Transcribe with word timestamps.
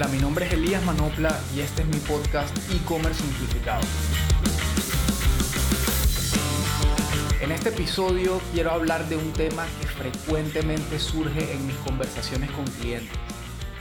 Hola, 0.00 0.12
mi 0.12 0.18
nombre 0.18 0.46
es 0.46 0.54
Elías 0.54 0.82
Manopla 0.86 1.38
y 1.54 1.60
este 1.60 1.82
es 1.82 1.88
mi 1.88 1.98
podcast 1.98 2.56
e-commerce 2.72 3.22
simplificado. 3.22 3.82
En 7.42 7.52
este 7.52 7.68
episodio 7.68 8.40
quiero 8.54 8.70
hablar 8.70 9.06
de 9.10 9.18
un 9.18 9.30
tema 9.34 9.66
que 9.78 9.86
frecuentemente 9.86 10.98
surge 10.98 11.52
en 11.52 11.66
mis 11.66 11.76
conversaciones 11.76 12.50
con 12.52 12.64
clientes. 12.64 13.12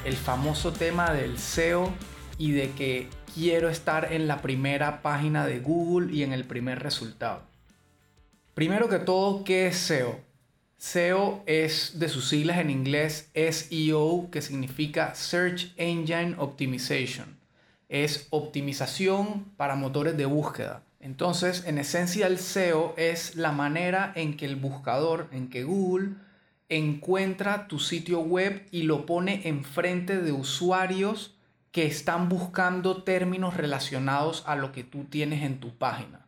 El 0.03 0.17
famoso 0.17 0.73
tema 0.73 1.13
del 1.13 1.39
SEO 1.39 1.89
y 2.37 2.51
de 2.51 2.71
que 2.71 3.07
quiero 3.33 3.69
estar 3.69 4.11
en 4.11 4.27
la 4.27 4.41
primera 4.41 5.01
página 5.01 5.45
de 5.45 5.61
Google 5.61 6.13
y 6.13 6.23
en 6.23 6.33
el 6.33 6.43
primer 6.43 6.83
resultado. 6.83 7.43
Primero 8.55 8.89
que 8.89 8.99
todo, 8.99 9.45
¿qué 9.45 9.67
es 9.67 9.77
SEO? 9.77 10.28
SEO 10.79 11.43
es 11.45 11.99
de 11.99 12.07
sus 12.07 12.29
siglas 12.29 12.57
en 12.59 12.69
inglés 12.69 13.29
SEO, 13.33 14.29
que 14.31 14.41
significa 14.41 15.13
Search 15.13 15.73
Engine 15.75 16.35
Optimization. 16.37 17.37
Es 17.89 18.27
optimización 18.29 19.43
para 19.57 19.75
motores 19.75 20.15
de 20.15 20.25
búsqueda. 20.25 20.83
Entonces, 21.01 21.65
en 21.65 21.79
esencia, 21.79 22.27
el 22.27 22.39
SEO 22.39 22.93
es 22.95 23.35
la 23.35 23.51
manera 23.51 24.13
en 24.15 24.37
que 24.37 24.45
el 24.45 24.55
buscador, 24.55 25.27
en 25.33 25.49
que 25.49 25.65
Google 25.65 26.11
encuentra 26.69 27.67
tu 27.67 27.79
sitio 27.79 28.21
web 28.21 28.65
y 28.71 28.83
lo 28.83 29.05
pone 29.05 29.49
enfrente 29.49 30.21
de 30.21 30.31
usuarios 30.31 31.35
que 31.73 31.87
están 31.87 32.29
buscando 32.29 33.03
términos 33.03 33.57
relacionados 33.57 34.43
a 34.47 34.55
lo 34.55 34.71
que 34.71 34.85
tú 34.85 35.03
tienes 35.03 35.43
en 35.43 35.59
tu 35.59 35.75
página. 35.77 36.25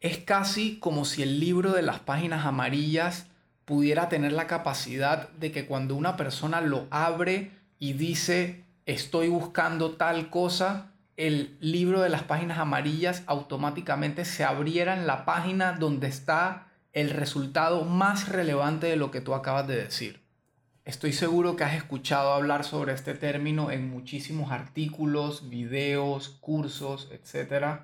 Es 0.00 0.18
casi 0.18 0.78
como 0.80 1.04
si 1.04 1.22
el 1.22 1.38
libro 1.38 1.72
de 1.72 1.82
las 1.82 2.00
páginas 2.00 2.46
amarillas 2.46 3.28
pudiera 3.66 4.08
tener 4.08 4.32
la 4.32 4.46
capacidad 4.46 5.28
de 5.30 5.52
que 5.52 5.66
cuando 5.66 5.94
una 5.94 6.16
persona 6.16 6.62
lo 6.62 6.86
abre 6.90 7.50
y 7.78 7.92
dice 7.92 8.64
estoy 8.86 9.28
buscando 9.28 9.96
tal 9.96 10.30
cosa, 10.30 10.92
el 11.16 11.58
libro 11.60 12.00
de 12.00 12.08
las 12.08 12.22
páginas 12.22 12.58
amarillas 12.58 13.24
automáticamente 13.26 14.24
se 14.24 14.44
abriera 14.44 14.96
en 14.96 15.06
la 15.06 15.24
página 15.24 15.72
donde 15.72 16.06
está 16.06 16.68
el 16.92 17.10
resultado 17.10 17.84
más 17.84 18.28
relevante 18.28 18.86
de 18.86 18.96
lo 18.96 19.10
que 19.10 19.20
tú 19.20 19.34
acabas 19.34 19.66
de 19.66 19.76
decir. 19.76 20.22
Estoy 20.84 21.12
seguro 21.12 21.56
que 21.56 21.64
has 21.64 21.74
escuchado 21.74 22.32
hablar 22.32 22.62
sobre 22.62 22.92
este 22.92 23.14
término 23.14 23.72
en 23.72 23.90
muchísimos 23.90 24.52
artículos, 24.52 25.50
videos, 25.50 26.28
cursos, 26.40 27.08
etc 27.10 27.80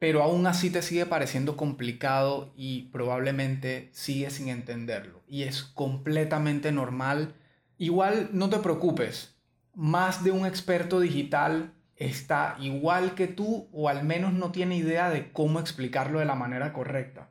pero 0.00 0.22
aún 0.22 0.46
así 0.46 0.70
te 0.70 0.80
sigue 0.80 1.04
pareciendo 1.04 1.58
complicado 1.58 2.54
y 2.56 2.84
probablemente 2.84 3.90
sigues 3.92 4.32
sin 4.32 4.48
entenderlo. 4.48 5.22
Y 5.28 5.42
es 5.42 5.62
completamente 5.62 6.72
normal. 6.72 7.34
Igual 7.76 8.30
no 8.32 8.48
te 8.48 8.60
preocupes, 8.60 9.36
más 9.74 10.24
de 10.24 10.30
un 10.30 10.46
experto 10.46 11.00
digital 11.00 11.74
está 11.96 12.56
igual 12.60 13.14
que 13.14 13.26
tú 13.26 13.68
o 13.72 13.90
al 13.90 14.02
menos 14.02 14.32
no 14.32 14.52
tiene 14.52 14.78
idea 14.78 15.10
de 15.10 15.32
cómo 15.32 15.60
explicarlo 15.60 16.18
de 16.18 16.24
la 16.24 16.34
manera 16.34 16.72
correcta. 16.72 17.28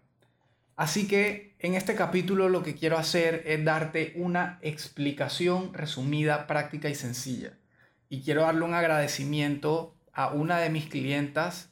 Así 0.75 1.07
que 1.07 1.55
en 1.57 1.73
este 1.73 1.95
capítulo 1.95 2.49
lo 2.49 2.61
que 2.61 2.75
quiero 2.75 2.99
hacer 2.99 3.41
es 3.47 3.65
darte 3.65 4.13
una 4.15 4.59
explicación 4.61 5.73
resumida, 5.73 6.45
práctica 6.45 6.87
y 6.87 6.93
sencilla. 6.93 7.57
Y 8.09 8.21
quiero 8.21 8.43
darle 8.43 8.63
un 8.63 8.75
agradecimiento 8.75 9.95
a 10.13 10.27
una 10.33 10.59
de 10.59 10.69
mis 10.69 10.85
clientas 10.85 11.69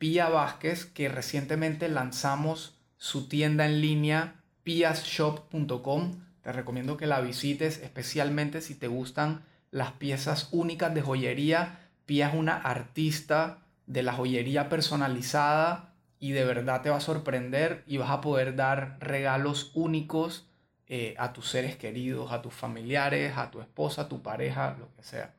Pia 0.00 0.30
Vázquez, 0.30 0.86
que 0.86 1.10
recientemente 1.10 1.90
lanzamos 1.90 2.74
su 2.96 3.28
tienda 3.28 3.66
en 3.66 3.82
línea 3.82 4.40
piasshop.com. 4.62 6.24
Te 6.40 6.52
recomiendo 6.52 6.96
que 6.96 7.06
la 7.06 7.20
visites, 7.20 7.76
especialmente 7.82 8.62
si 8.62 8.74
te 8.74 8.88
gustan 8.88 9.44
las 9.70 9.92
piezas 9.92 10.48
únicas 10.52 10.94
de 10.94 11.02
joyería. 11.02 11.80
Pia 12.06 12.30
es 12.30 12.34
una 12.34 12.56
artista 12.56 13.58
de 13.84 14.02
la 14.02 14.14
joyería 14.14 14.70
personalizada 14.70 15.92
y 16.18 16.32
de 16.32 16.46
verdad 16.46 16.80
te 16.80 16.88
va 16.88 16.96
a 16.96 17.00
sorprender 17.00 17.84
y 17.86 17.98
vas 17.98 18.08
a 18.08 18.22
poder 18.22 18.56
dar 18.56 18.96
regalos 19.00 19.70
únicos 19.74 20.48
eh, 20.86 21.14
a 21.18 21.34
tus 21.34 21.50
seres 21.50 21.76
queridos, 21.76 22.32
a 22.32 22.40
tus 22.40 22.54
familiares, 22.54 23.36
a 23.36 23.50
tu 23.50 23.60
esposa, 23.60 24.02
a 24.02 24.08
tu 24.08 24.22
pareja, 24.22 24.78
lo 24.78 24.90
que 24.96 25.02
sea. 25.02 25.34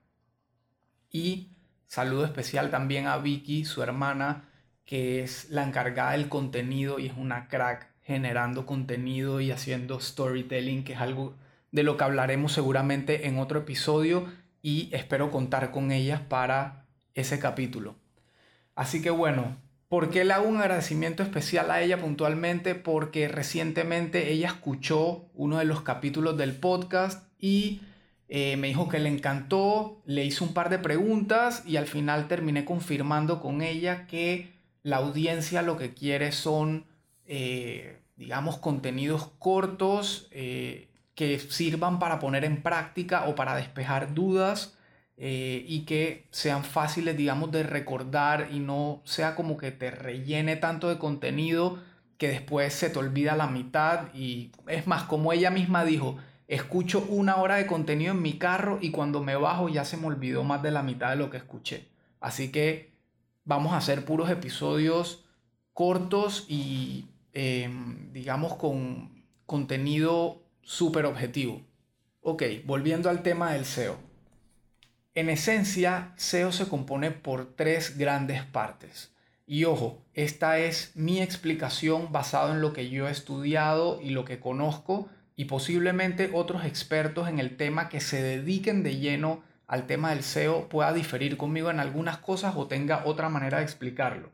Y 1.09 1.49
saludo 1.87 2.25
especial 2.25 2.69
también 2.69 3.07
a 3.07 3.17
Vicky, 3.17 3.65
su 3.65 3.81
hermana, 3.81 4.49
que 4.91 5.23
es 5.23 5.49
la 5.49 5.63
encargada 5.63 6.11
del 6.11 6.27
contenido 6.27 6.99
y 6.99 7.05
es 7.05 7.13
una 7.15 7.47
crack 7.47 7.87
generando 8.01 8.65
contenido 8.65 9.39
y 9.39 9.49
haciendo 9.49 10.01
storytelling, 10.01 10.83
que 10.83 10.91
es 10.91 10.99
algo 10.99 11.33
de 11.71 11.83
lo 11.83 11.95
que 11.95 12.03
hablaremos 12.03 12.51
seguramente 12.51 13.25
en 13.25 13.39
otro 13.39 13.59
episodio 13.59 14.25
y 14.61 14.89
espero 14.91 15.31
contar 15.31 15.71
con 15.71 15.93
ellas 15.93 16.19
para 16.19 16.87
ese 17.13 17.39
capítulo. 17.39 17.95
Así 18.75 19.01
que 19.01 19.11
bueno, 19.11 19.55
¿por 19.87 20.09
qué 20.09 20.25
le 20.25 20.33
hago 20.33 20.49
un 20.49 20.57
agradecimiento 20.57 21.23
especial 21.23 21.71
a 21.71 21.81
ella 21.81 21.97
puntualmente? 21.97 22.75
Porque 22.75 23.29
recientemente 23.29 24.33
ella 24.33 24.47
escuchó 24.49 25.29
uno 25.35 25.59
de 25.59 25.63
los 25.63 25.83
capítulos 25.83 26.35
del 26.35 26.51
podcast 26.51 27.29
y 27.39 27.79
eh, 28.27 28.57
me 28.57 28.67
dijo 28.67 28.89
que 28.89 28.99
le 28.99 29.07
encantó, 29.07 30.01
le 30.05 30.25
hice 30.25 30.43
un 30.43 30.53
par 30.53 30.69
de 30.69 30.79
preguntas 30.79 31.63
y 31.65 31.77
al 31.77 31.87
final 31.87 32.27
terminé 32.27 32.65
confirmando 32.65 33.39
con 33.39 33.61
ella 33.61 34.05
que 34.05 34.59
la 34.83 34.97
audiencia 34.97 35.61
lo 35.61 35.77
que 35.77 35.93
quiere 35.93 36.31
son, 36.31 36.85
eh, 37.25 37.99
digamos, 38.15 38.57
contenidos 38.57 39.31
cortos 39.39 40.27
eh, 40.31 40.89
que 41.15 41.39
sirvan 41.39 41.99
para 41.99 42.19
poner 42.19 42.45
en 42.45 42.61
práctica 42.61 43.25
o 43.27 43.35
para 43.35 43.55
despejar 43.55 44.13
dudas 44.13 44.77
eh, 45.17 45.63
y 45.67 45.81
que 45.81 46.27
sean 46.31 46.63
fáciles, 46.63 47.15
digamos, 47.15 47.51
de 47.51 47.63
recordar 47.63 48.49
y 48.51 48.59
no 48.59 49.01
sea 49.05 49.35
como 49.35 49.57
que 49.57 49.71
te 49.71 49.91
rellene 49.91 50.55
tanto 50.55 50.89
de 50.89 50.97
contenido 50.97 51.79
que 52.17 52.27
después 52.27 52.73
se 52.73 52.89
te 52.89 52.99
olvida 52.99 53.35
la 53.35 53.47
mitad 53.47 54.13
y 54.13 54.51
es 54.67 54.87
más, 54.87 55.03
como 55.03 55.33
ella 55.33 55.51
misma 55.51 55.85
dijo, 55.85 56.17
escucho 56.47 57.05
una 57.09 57.37
hora 57.37 57.55
de 57.55 57.65
contenido 57.67 58.13
en 58.13 58.21
mi 58.21 58.37
carro 58.37 58.77
y 58.81 58.91
cuando 58.91 59.23
me 59.23 59.35
bajo 59.35 59.69
ya 59.69 59.85
se 59.85 59.97
me 59.97 60.07
olvidó 60.07 60.43
más 60.43 60.61
de 60.61 60.71
la 60.71 60.83
mitad 60.83 61.11
de 61.11 61.15
lo 61.15 61.29
que 61.29 61.37
escuché. 61.37 61.87
Así 62.19 62.51
que 62.51 62.90
vamos 63.43 63.73
a 63.73 63.77
hacer 63.77 64.05
puros 64.05 64.29
episodios 64.29 65.23
cortos 65.73 66.45
y 66.47 67.05
em, 67.33 68.11
digamos 68.13 68.55
con 68.55 69.23
contenido 69.45 70.43
súper 70.61 71.05
objetivo. 71.05 71.61
Ok, 72.21 72.43
volviendo 72.65 73.09
al 73.09 73.23
tema 73.23 73.53
del 73.53 73.65
SEO. 73.65 73.97
En 75.13 75.29
esencia, 75.29 76.13
SEO 76.15 76.51
se 76.51 76.67
compone 76.69 77.11
por 77.11 77.55
tres 77.55 77.97
grandes 77.97 78.43
partes. 78.45 79.11
Y 79.45 79.65
ojo, 79.65 80.05
esta 80.13 80.59
es 80.59 80.91
mi 80.95 81.21
explicación 81.21 82.11
basada 82.11 82.53
en 82.53 82.61
lo 82.61 82.71
que 82.71 82.89
yo 82.89 83.07
he 83.07 83.11
estudiado 83.11 83.99
y 84.01 84.11
lo 84.11 84.23
que 84.23 84.39
conozco 84.39 85.09
y 85.35 85.45
posiblemente 85.45 86.29
otros 86.33 86.63
expertos 86.63 87.27
en 87.27 87.39
el 87.39 87.57
tema 87.57 87.89
que 87.89 87.99
se 87.99 88.21
dediquen 88.21 88.83
de 88.83 88.97
lleno 88.97 89.43
al 89.71 89.87
tema 89.87 90.09
del 90.09 90.21
SEO 90.21 90.67
pueda 90.67 90.91
diferir 90.91 91.37
conmigo 91.37 91.71
en 91.71 91.79
algunas 91.79 92.17
cosas 92.17 92.55
o 92.57 92.67
tenga 92.67 93.03
otra 93.05 93.29
manera 93.29 93.59
de 93.59 93.63
explicarlo. 93.63 94.29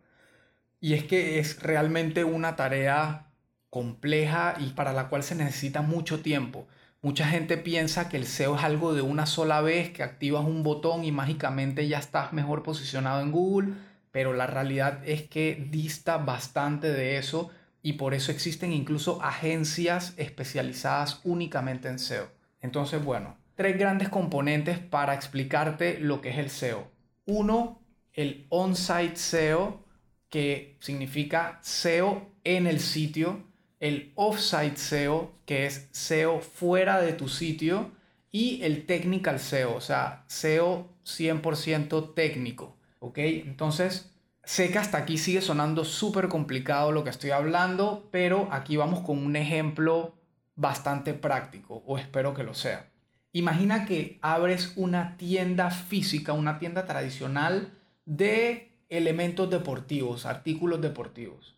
Y 0.81 0.95
es 0.95 1.03
que 1.03 1.37
es 1.37 1.61
realmente 1.61 2.23
una 2.23 2.55
tarea 2.55 3.27
compleja 3.69 4.55
y 4.57 4.71
para 4.71 4.93
la 4.93 5.09
cual 5.09 5.21
se 5.21 5.35
necesita 5.35 5.83
mucho 5.83 6.21
tiempo. 6.21 6.67
Mucha 7.03 7.27
gente 7.27 7.57
piensa 7.59 8.09
que 8.09 8.17
el 8.17 8.25
SEO 8.25 8.55
es 8.55 8.63
algo 8.63 8.95
de 8.95 9.03
una 9.03 9.27
sola 9.27 9.61
vez, 9.61 9.91
que 9.91 10.01
activas 10.01 10.43
un 10.43 10.63
botón 10.63 11.03
y 11.03 11.11
mágicamente 11.11 11.87
ya 11.87 11.99
estás 11.99 12.33
mejor 12.33 12.63
posicionado 12.63 13.21
en 13.21 13.31
Google, 13.31 13.75
pero 14.11 14.33
la 14.33 14.47
realidad 14.47 15.07
es 15.07 15.21
que 15.21 15.67
dista 15.69 16.17
bastante 16.17 16.91
de 16.91 17.19
eso 17.19 17.51
y 17.83 17.93
por 17.93 18.15
eso 18.15 18.31
existen 18.31 18.73
incluso 18.73 19.21
agencias 19.21 20.15
especializadas 20.17 21.21
únicamente 21.23 21.89
en 21.89 21.99
SEO. 21.99 22.27
Entonces, 22.59 23.05
bueno, 23.05 23.36
tres 23.57 23.77
grandes 23.77 24.07
componentes 24.07 24.77
para 24.77 25.15
explicarte 25.15 25.99
lo 25.99 26.21
que 26.21 26.29
es 26.29 26.37
el 26.37 26.49
SEO. 26.49 26.87
Uno, 27.25 27.81
el 28.13 28.45
on-site 28.49 29.17
SEO, 29.17 29.83
que 30.29 30.77
significa 30.79 31.59
SEO 31.61 32.29
en 32.43 32.67
el 32.67 32.79
sitio. 32.79 33.43
El 33.79 34.11
off-site 34.15 34.77
SEO, 34.77 35.33
que 35.45 35.65
es 35.65 35.89
SEO 35.91 36.39
fuera 36.39 37.01
de 37.01 37.13
tu 37.13 37.27
sitio. 37.27 37.91
Y 38.31 38.61
el 38.63 38.85
technical 38.85 39.39
SEO, 39.39 39.75
o 39.75 39.81
sea, 39.81 40.23
SEO 40.27 40.87
100% 41.03 42.13
técnico. 42.13 42.77
¿Ok? 42.99 43.17
Entonces, 43.17 44.11
sé 44.43 44.71
que 44.71 44.77
hasta 44.77 44.99
aquí 44.99 45.17
sigue 45.17 45.41
sonando 45.41 45.83
súper 45.83 46.27
complicado 46.27 46.91
lo 46.91 47.03
que 47.03 47.09
estoy 47.09 47.31
hablando, 47.31 48.07
pero 48.11 48.49
aquí 48.51 48.77
vamos 48.77 48.99
con 49.01 49.17
un 49.17 49.35
ejemplo 49.35 50.15
bastante 50.55 51.13
práctico, 51.13 51.83
o 51.85 51.97
espero 51.97 52.33
que 52.33 52.43
lo 52.43 52.53
sea. 52.53 52.87
Imagina 53.33 53.85
que 53.85 54.19
abres 54.21 54.73
una 54.75 55.17
tienda 55.17 55.69
física, 55.69 56.33
una 56.33 56.59
tienda 56.59 56.85
tradicional 56.85 57.73
de 58.05 58.71
elementos 58.89 59.49
deportivos, 59.49 60.25
artículos 60.25 60.81
deportivos. 60.81 61.55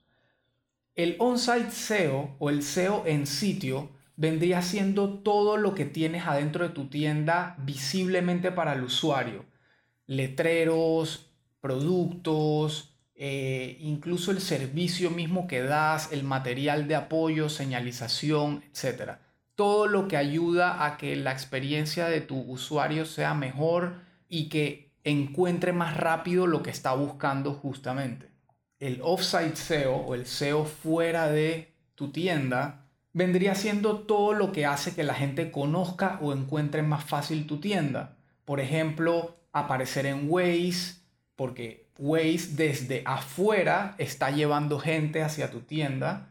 El 0.95 1.15
on-site 1.19 1.71
SEO 1.71 2.35
o 2.39 2.49
el 2.49 2.63
SEO 2.63 3.03
en 3.05 3.25
sitio 3.27 3.89
vendría 4.17 4.61
siendo 4.61 5.19
todo 5.19 5.55
lo 5.55 5.73
que 5.73 5.85
tienes 5.85 6.27
adentro 6.27 6.67
de 6.67 6.73
tu 6.73 6.87
tienda 6.89 7.55
visiblemente 7.59 8.51
para 8.51 8.73
el 8.73 8.83
usuario. 8.83 9.45
letreros, 10.07 11.31
productos, 11.61 12.95
eh, 13.13 13.77
incluso 13.79 14.31
el 14.31 14.41
servicio 14.41 15.11
mismo 15.11 15.45
que 15.45 15.61
das, 15.61 16.11
el 16.11 16.23
material 16.23 16.87
de 16.87 16.95
apoyo, 16.95 17.47
señalización, 17.47 18.63
etc. 18.63 19.19
Todo 19.59 19.87
lo 19.87 20.07
que 20.07 20.15
ayuda 20.15 20.85
a 20.85 20.95
que 20.95 21.17
la 21.17 21.33
experiencia 21.33 22.05
de 22.05 22.21
tu 22.21 22.39
usuario 22.39 23.03
sea 23.03 23.33
mejor 23.33 23.95
y 24.29 24.47
que 24.47 24.93
encuentre 25.03 25.73
más 25.73 25.97
rápido 25.97 26.47
lo 26.47 26.63
que 26.63 26.69
está 26.69 26.93
buscando 26.93 27.53
justamente. 27.53 28.29
El 28.79 29.01
offsite 29.03 29.57
SEO 29.57 29.97
o 29.97 30.15
el 30.15 30.27
SEO 30.27 30.63
fuera 30.63 31.27
de 31.27 31.73
tu 31.95 32.09
tienda 32.09 32.85
vendría 33.11 33.53
siendo 33.53 33.99
todo 33.99 34.31
lo 34.31 34.53
que 34.53 34.65
hace 34.65 34.95
que 34.95 35.03
la 35.03 35.13
gente 35.13 35.51
conozca 35.51 36.19
o 36.21 36.31
encuentre 36.31 36.81
más 36.81 37.03
fácil 37.03 37.45
tu 37.45 37.59
tienda. 37.59 38.15
Por 38.45 38.61
ejemplo, 38.61 39.35
aparecer 39.51 40.05
en 40.05 40.29
Waze, 40.29 41.01
porque 41.35 41.89
Waze 41.97 42.51
desde 42.53 43.03
afuera 43.05 43.95
está 43.97 44.31
llevando 44.31 44.79
gente 44.79 45.21
hacia 45.21 45.51
tu 45.51 45.59
tienda. 45.59 46.29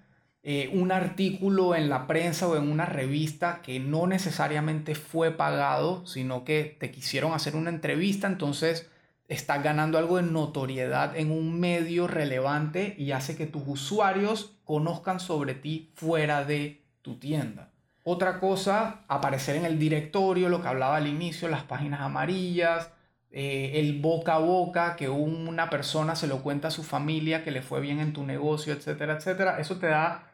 Eh, 0.51 0.71
un 0.73 0.93
artículo 0.93 1.75
en 1.75 1.91
la 1.91 2.07
prensa 2.07 2.49
o 2.49 2.57
en 2.57 2.71
una 2.71 2.87
revista 2.87 3.61
que 3.61 3.81
no 3.81 4.07
necesariamente 4.07 4.95
fue 4.95 5.31
pagado, 5.31 6.07
sino 6.07 6.43
que 6.45 6.75
te 6.81 6.91
quisieron 6.91 7.35
hacer 7.35 7.55
una 7.55 7.69
entrevista, 7.69 8.27
entonces 8.27 8.89
estás 9.29 9.63
ganando 9.63 9.99
algo 9.99 10.17
de 10.17 10.23
notoriedad 10.23 11.15
en 11.19 11.33
un 11.33 11.61
medio 11.61 12.07
relevante 12.07 12.95
y 12.97 13.13
hace 13.13 13.37
que 13.37 13.45
tus 13.45 13.63
usuarios 13.67 14.57
conozcan 14.65 15.21
sobre 15.21 15.53
ti 15.53 15.93
fuera 15.97 16.47
de 16.47 16.81
tu 17.03 17.19
tienda. 17.19 17.69
Otra 18.03 18.41
cosa, 18.41 19.03
aparecer 19.07 19.57
en 19.57 19.67
el 19.67 19.79
directorio, 19.79 20.49
lo 20.49 20.63
que 20.63 20.69
hablaba 20.69 20.97
al 20.97 21.09
inicio, 21.09 21.49
las 21.49 21.65
páginas 21.65 22.01
amarillas, 22.01 22.91
eh, 23.31 23.73
el 23.75 24.01
boca 24.01 24.37
a 24.37 24.39
boca, 24.39 24.97
que 24.97 25.11
una 25.11 25.69
persona 25.69 26.17
se 26.17 26.27
lo 26.27 26.43
cuenta 26.43 26.69
a 26.69 26.71
su 26.71 26.85
familia, 26.85 27.45
que 27.45 27.51
le 27.51 27.61
fue 27.61 27.83
bien 27.83 28.01
en 28.01 28.15
tu 28.15 28.25
negocio, 28.25 28.73
etcétera, 28.73 29.19
etcétera. 29.19 29.61
Eso 29.61 29.77
te 29.77 29.89
da 29.89 30.28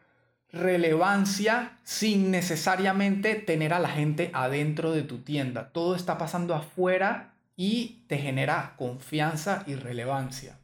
relevancia 0.51 1.79
sin 1.83 2.31
necesariamente 2.31 3.35
tener 3.35 3.73
a 3.73 3.79
la 3.79 3.89
gente 3.89 4.31
adentro 4.33 4.91
de 4.91 5.03
tu 5.03 5.19
tienda. 5.19 5.69
Todo 5.71 5.95
está 5.95 6.17
pasando 6.17 6.55
afuera 6.55 7.33
y 7.57 8.03
te 8.07 8.17
genera 8.17 8.75
confianza 8.77 9.63
y 9.67 9.75
relevancia. 9.75 10.57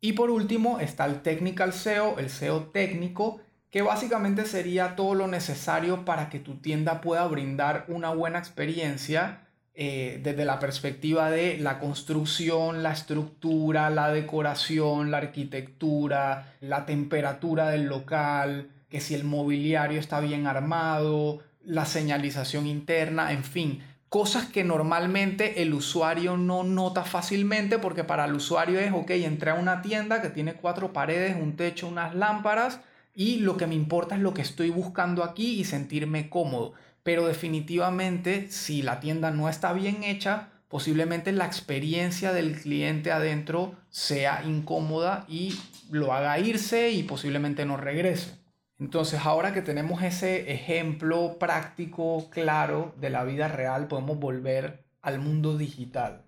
Y 0.00 0.14
por 0.14 0.30
último 0.30 0.80
está 0.80 1.06
el 1.06 1.20
Technical 1.20 1.72
SEO, 1.72 2.18
el 2.18 2.30
SEO 2.30 2.64
técnico, 2.64 3.40
que 3.70 3.82
básicamente 3.82 4.46
sería 4.46 4.96
todo 4.96 5.14
lo 5.14 5.28
necesario 5.28 6.04
para 6.04 6.28
que 6.28 6.40
tu 6.40 6.56
tienda 6.56 7.00
pueda 7.00 7.26
brindar 7.26 7.84
una 7.88 8.10
buena 8.10 8.38
experiencia 8.38 9.46
eh, 9.74 10.20
desde 10.22 10.44
la 10.44 10.58
perspectiva 10.58 11.30
de 11.30 11.58
la 11.58 11.78
construcción, 11.78 12.82
la 12.82 12.92
estructura, 12.92 13.88
la 13.90 14.10
decoración, 14.10 15.10
la 15.10 15.18
arquitectura, 15.18 16.56
la 16.60 16.84
temperatura 16.84 17.70
del 17.70 17.84
local, 17.84 18.70
que 18.90 19.00
si 19.00 19.14
el 19.14 19.24
mobiliario 19.24 19.98
está 19.98 20.20
bien 20.20 20.46
armado, 20.46 21.38
la 21.64 21.86
señalización 21.86 22.66
interna, 22.66 23.32
en 23.32 23.44
fin, 23.44 23.82
cosas 24.08 24.46
que 24.46 24.64
normalmente 24.64 25.62
el 25.62 25.72
usuario 25.72 26.36
no 26.36 26.64
nota 26.64 27.04
fácilmente 27.04 27.78
porque 27.78 28.04
para 28.04 28.24
el 28.26 28.34
usuario 28.34 28.80
es, 28.80 28.92
ok, 28.92 29.10
entré 29.10 29.52
a 29.52 29.54
una 29.54 29.80
tienda 29.80 30.20
que 30.20 30.30
tiene 30.30 30.54
cuatro 30.54 30.92
paredes, 30.92 31.36
un 31.40 31.56
techo, 31.56 31.88
unas 31.88 32.14
lámparas 32.14 32.80
y 33.14 33.38
lo 33.38 33.56
que 33.56 33.66
me 33.66 33.74
importa 33.74 34.16
es 34.16 34.20
lo 34.20 34.34
que 34.34 34.42
estoy 34.42 34.70
buscando 34.70 35.24
aquí 35.24 35.60
y 35.60 35.64
sentirme 35.64 36.28
cómodo 36.28 36.74
pero 37.02 37.26
definitivamente 37.26 38.48
si 38.50 38.82
la 38.82 39.00
tienda 39.00 39.30
no 39.30 39.48
está 39.48 39.72
bien 39.72 40.04
hecha, 40.04 40.48
posiblemente 40.68 41.32
la 41.32 41.46
experiencia 41.46 42.32
del 42.32 42.60
cliente 42.60 43.10
adentro 43.10 43.74
sea 43.88 44.42
incómoda 44.44 45.24
y 45.28 45.58
lo 45.90 46.12
haga 46.12 46.38
irse 46.38 46.90
y 46.90 47.02
posiblemente 47.02 47.64
no 47.64 47.76
regrese. 47.76 48.39
Entonces 48.80 49.20
ahora 49.24 49.52
que 49.52 49.62
tenemos 49.62 50.02
ese 50.02 50.52
ejemplo 50.52 51.38
práctico, 51.38 52.28
claro 52.30 52.94
de 52.98 53.10
la 53.10 53.24
vida 53.24 53.46
real, 53.46 53.86
podemos 53.86 54.18
volver 54.18 54.84
al 55.02 55.20
mundo 55.20 55.56
digital. 55.56 56.24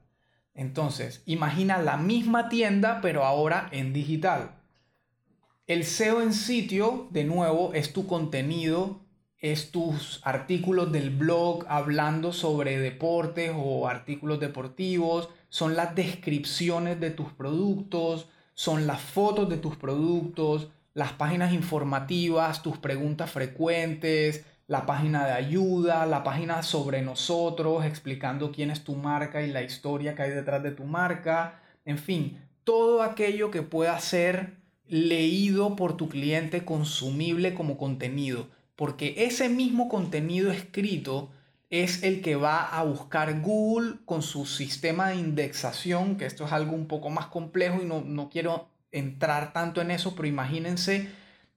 Entonces, 0.55 1.23
imagina 1.25 1.79
la 1.79 1.97
misma 1.97 2.51
tienda, 2.51 3.01
pero 3.01 3.25
ahora 3.25 3.69
en 3.73 3.93
digital. 3.93 4.61
El 5.67 5.85
SEO 5.85 6.21
en 6.21 6.35
sitio, 6.35 7.09
de 7.11 7.25
nuevo, 7.25 7.73
es 7.73 7.93
tu 7.95 8.07
contenido 8.07 9.03
es 9.43 9.73
tus 9.73 10.21
artículos 10.23 10.93
del 10.93 11.11
blog 11.11 11.67
hablando 11.69 12.33
sobre 12.33 12.79
deportes 12.79 13.51
o 13.55 13.89
artículos 13.89 14.39
deportivos, 14.39 15.31
son 15.49 15.75
las 15.75 15.97
descripciones 15.97 17.01
de 17.01 17.11
tus 17.11 17.33
productos, 17.33 18.29
son 18.55 18.87
las 18.87 19.01
fotos 19.01 19.49
de 19.49 19.57
tus 19.57 19.77
productos, 19.77 20.69
las 20.95 21.13
páginas 21.13 21.53
informativas, 21.53 22.63
tus 22.63 22.79
preguntas 22.79 23.31
frecuentes, 23.31 24.45
la 24.67 24.87
página 24.87 25.27
de 25.27 25.33
ayuda, 25.33 26.07
la 26.07 26.23
página 26.23 26.63
sobre 26.63 27.03
nosotros, 27.03 27.85
explicando 27.85 28.53
quién 28.53 28.71
es 28.71 28.85
tu 28.85 28.95
marca 28.95 29.43
y 29.43 29.51
la 29.51 29.63
historia 29.63 30.15
que 30.15 30.23
hay 30.23 30.31
detrás 30.31 30.63
de 30.63 30.71
tu 30.71 30.85
marca, 30.85 31.61
en 31.85 31.99
fin, 31.99 32.39
todo 32.65 33.03
aquello 33.03 33.51
que 33.51 33.63
pueda 33.63 33.99
ser 34.01 34.55
leído 34.87 35.77
por 35.77 35.97
tu 35.97 36.09
cliente 36.09 36.65
consumible 36.65 37.55
como 37.55 37.77
contenido 37.77 38.47
porque 38.83 39.15
ese 39.19 39.49
mismo 39.49 39.89
contenido 39.89 40.51
escrito 40.51 41.31
es 41.71 42.03
el 42.03 42.21
que 42.21 42.37
va 42.37 42.67
a 42.67 42.83
buscar 42.83 43.41
Google 43.41 43.99
con 44.05 44.23
su 44.23 44.45
sistema 44.45 45.11
de 45.11 45.17
indexación, 45.17 46.17
que 46.17 46.27
esto 46.27 46.45
es 46.45 46.53
algo 46.53 46.75
un 46.75 46.89
poco 46.89 47.09
más 47.09 47.27
complejo 47.27 47.81
y 47.81 47.87
no, 47.87 48.29
quiero 48.29 48.69
entrar 48.93 49.53
tanto 49.53 49.81
en 49.81 49.91
eso, 49.91 50.15
pero 50.15 50.29
imagínense 50.29 51.11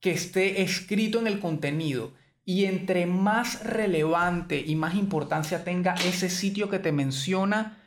que 0.00 0.10
esté 0.10 0.62
escrito 0.62 1.20
en 1.20 1.28
el 1.28 1.38
contenido. 1.38 2.10
Y 2.44 2.64
entre 2.64 3.06
más 3.06 3.62
relevante 3.62 4.64
y 4.66 4.74
más 4.74 4.96
importancia 4.96 5.62
tenga 5.62 5.94
ese 5.94 6.28
sitio 6.28 6.68
que 6.68 6.80
te 6.80 6.90
menciona, 6.90 7.77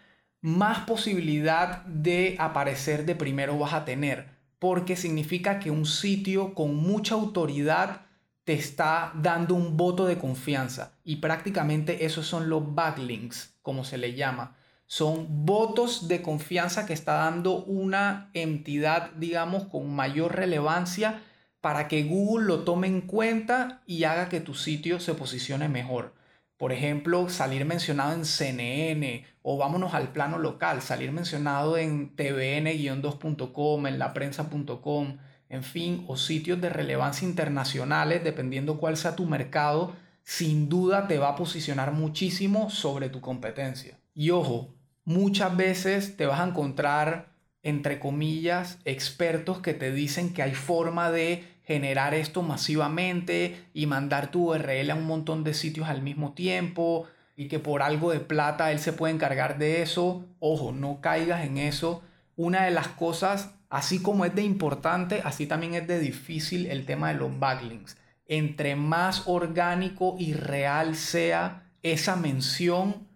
más 0.41 0.79
posibilidad 0.86 1.86
de 1.86 2.36
aparecer 2.39 3.05
de 3.05 3.15
primero 3.15 3.57
vas 3.57 3.74
a 3.74 3.86
tener. 3.86 4.41
Porque 4.60 4.95
significa 4.95 5.60
que 5.60 5.71
un 5.71 5.86
sitio 5.86 6.53
con 6.53 6.75
mucha 6.75 7.15
autoridad 7.15 8.01
te 8.43 8.53
está 8.53 9.12
dando 9.15 9.55
un 9.55 9.77
voto 9.77 10.05
de 10.05 10.17
confianza. 10.17 10.98
Y 11.03 11.17
prácticamente 11.17 12.05
esos 12.05 12.27
son 12.27 12.50
los 12.50 12.75
backlinks, 12.75 13.55
como 13.62 13.83
se 13.83 13.98
le 13.98 14.13
llama. 14.13 14.55
Son 14.88 15.45
votos 15.45 16.07
de 16.07 16.21
confianza 16.21 16.86
que 16.86 16.93
está 16.93 17.13
dando 17.13 17.63
una 17.63 18.29
entidad, 18.33 19.12
digamos, 19.13 19.65
con 19.65 19.95
mayor 19.95 20.36
relevancia 20.36 21.21
para 21.62 21.88
que 21.88 22.03
Google 22.03 22.48
lo 22.48 22.63
tome 22.63 22.88
en 22.88 23.01
cuenta 23.01 23.83
y 23.86 24.03
haga 24.03 24.27
que 24.27 24.41
tu 24.41 24.53
sitio 24.53 25.00
se 25.00 25.13
posicione 25.13 25.69
mejor. 25.69 26.13
Por 26.62 26.72
ejemplo, 26.72 27.27
salir 27.27 27.65
mencionado 27.65 28.13
en 28.13 28.24
CNN 28.24 29.25
o 29.41 29.58
vámonos 29.58 29.96
al 29.96 30.10
plano 30.10 30.38
local, 30.38 30.84
salir 30.84 31.12
mencionado 31.12 31.75
en 31.75 32.15
tvn-2.com, 32.15 33.88
en 33.88 33.98
laprensa.com, 33.98 35.18
en 35.50 35.63
fin, 35.63 36.06
o 36.08 36.18
sitios 36.18 36.62
de 36.62 36.70
relevancia 36.70 37.27
internacionales, 37.27 38.24
dependiendo 38.24 38.77
cuál 38.77 38.96
sea 38.96 39.15
tu 39.15 39.25
mercado, 39.25 39.96
sin 40.22 40.70
duda 40.70 41.08
te 41.08 41.18
va 41.18 41.30
a 41.30 41.36
posicionar 41.36 41.94
muchísimo 41.94 42.70
sobre 42.70 43.10
tu 43.10 43.22
competencia. 43.22 43.98
Y 44.13 44.30
ojo, 44.30 44.75
muchas 45.03 45.58
veces 45.58 46.15
te 46.15 46.27
vas 46.27 46.41
a 46.41 46.48
encontrar, 46.48 47.34
entre 47.63 47.98
comillas, 48.00 48.77
expertos 48.86 49.62
que 49.62 49.74
te 49.74 49.91
dicen 49.91 50.32
que 50.32 50.44
hay 50.44 50.53
forma 50.53 51.10
de 51.10 51.44
generar 51.73 52.13
esto 52.13 52.41
masivamente 52.41 53.65
y 53.73 53.85
mandar 53.85 54.31
tu 54.31 54.51
URL 54.51 54.91
a 54.91 54.95
un 54.95 55.05
montón 55.05 55.43
de 55.43 55.53
sitios 55.53 55.87
al 55.87 56.01
mismo 56.01 56.33
tiempo 56.33 57.07
y 57.35 57.47
que 57.47 57.59
por 57.59 57.81
algo 57.81 58.11
de 58.11 58.19
plata 58.19 58.71
él 58.71 58.79
se 58.79 58.93
puede 58.93 59.13
encargar 59.13 59.57
de 59.57 59.81
eso. 59.81 60.25
Ojo, 60.39 60.71
no 60.71 61.01
caigas 61.01 61.45
en 61.45 61.57
eso. 61.57 62.03
Una 62.35 62.65
de 62.65 62.71
las 62.71 62.87
cosas, 62.87 63.55
así 63.69 64.01
como 64.01 64.25
es 64.25 64.35
de 64.35 64.43
importante, 64.43 65.21
así 65.23 65.47
también 65.47 65.73
es 65.73 65.87
de 65.87 65.99
difícil 65.99 66.67
el 66.67 66.85
tema 66.85 67.09
de 67.09 67.19
los 67.19 67.39
backlinks. 67.39 67.97
Entre 68.27 68.75
más 68.75 69.23
orgánico 69.25 70.15
y 70.19 70.33
real 70.33 70.95
sea 70.95 71.63
esa 71.83 72.15
mención, 72.15 73.07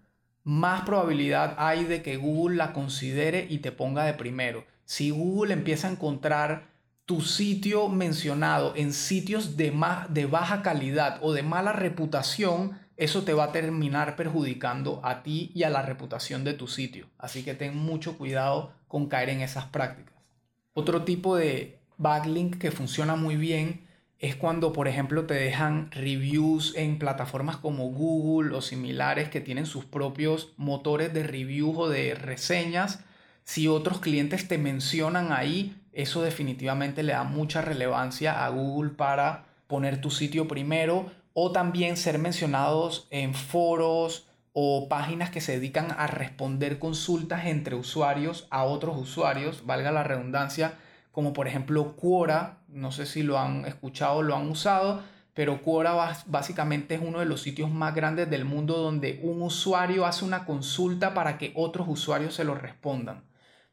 más 0.44 0.82
probabilidad 0.82 1.56
hay 1.58 1.86
de 1.86 2.02
que 2.02 2.18
Google 2.18 2.58
la 2.58 2.74
considere 2.74 3.48
y 3.50 3.60
te 3.60 3.72
ponga 3.72 4.06
de 4.06 4.14
primero. 4.14 4.66
Si 4.86 5.10
Google 5.10 5.54
empieza 5.54 5.88
a 5.88 5.92
encontrar 5.92 6.75
tu 7.06 7.22
sitio 7.22 7.88
mencionado 7.88 8.74
en 8.76 8.92
sitios 8.92 9.58
de, 9.58 9.74
de 10.10 10.26
baja 10.26 10.62
calidad 10.62 11.20
o 11.22 11.34
de 11.34 11.44
mala 11.44 11.72
reputación, 11.72 12.80
eso 12.98 13.24
te 13.24 13.34
va 13.34 13.46
a 13.46 13.52
terminar 13.52 14.16
perjudicando 14.16 15.02
a 15.04 15.22
ti 15.22 15.52
y 15.54 15.64
a 15.64 15.70
la 15.70 15.82
reputación 15.82 16.44
de 16.44 16.54
tu 16.54 16.68
sitio. 16.68 17.08
Así 17.18 17.44
que 17.44 17.54
ten 17.54 17.78
mucho 17.78 18.18
cuidado 18.18 18.74
con 18.88 19.08
caer 19.08 19.30
en 19.30 19.42
esas 19.42 19.66
prácticas. 19.66 20.16
Otro 20.74 21.04
tipo 21.04 21.36
de 21.36 21.80
backlink 21.98 22.58
que 22.58 22.72
funciona 22.72 23.16
muy 23.16 23.36
bien 23.36 23.86
es 24.18 24.36
cuando, 24.36 24.74
por 24.74 24.88
ejemplo, 24.88 25.26
te 25.26 25.34
dejan 25.34 25.92
reviews 25.92 26.74
en 26.76 26.98
plataformas 26.98 27.58
como 27.58 27.92
Google 27.92 28.56
o 28.56 28.62
similares 28.62 29.30
que 29.30 29.42
tienen 29.42 29.66
sus 29.66 29.86
propios 29.86 30.54
motores 30.58 31.14
de 31.14 31.24
reviews 31.24 31.76
o 31.78 31.90
de 31.90 32.16
reseñas. 32.16 33.02
Si 33.44 33.68
otros 33.68 34.00
clientes 34.00 34.48
te 34.48 34.58
mencionan 34.58 35.32
ahí, 35.32 35.76
eso 35.96 36.22
definitivamente 36.22 37.02
le 37.04 37.14
da 37.14 37.24
mucha 37.24 37.62
relevancia 37.62 38.46
a 38.46 38.50
Google 38.50 38.92
para 38.92 39.46
poner 39.68 40.02
tu 40.02 40.12
sitio 40.12 40.48
primero 40.48 41.10
o 41.34 41.52
también 41.52 41.98
ser 41.98 42.20
mencionados 42.20 43.08
en 43.10 43.34
foros 43.34 44.28
o 44.54 44.88
páginas 44.88 45.32
que 45.32 45.42
se 45.42 45.54
dedican 45.54 45.88
a 45.98 46.08
responder 46.08 46.80
consultas 46.80 47.46
entre 47.46 47.76
usuarios 47.76 48.48
a 48.52 48.64
otros 48.64 48.98
usuarios, 48.98 49.66
valga 49.66 49.92
la 49.92 50.04
redundancia, 50.04 50.76
como 51.12 51.34
por 51.34 51.48
ejemplo 51.48 51.96
Quora, 51.96 52.60
no 52.70 52.92
sé 52.92 53.06
si 53.06 53.24
lo 53.24 53.38
han 53.38 53.66
escuchado 53.66 54.18
o 54.18 54.22
lo 54.22 54.36
han 54.36 54.50
usado, 54.50 55.02
pero 55.34 55.62
Quora 55.62 56.16
básicamente 56.28 56.96
es 56.96 57.02
uno 57.02 57.20
de 57.20 57.26
los 57.26 57.42
sitios 57.42 57.70
más 57.70 57.94
grandes 57.94 58.30
del 58.30 58.46
mundo 58.46 58.78
donde 58.78 59.20
un 59.24 59.42
usuario 59.42 60.06
hace 60.06 60.24
una 60.24 60.46
consulta 60.46 61.14
para 61.14 61.38
que 61.38 61.52
otros 61.56 61.88
usuarios 61.90 62.34
se 62.34 62.46
lo 62.46 62.56
respondan. 62.56 63.24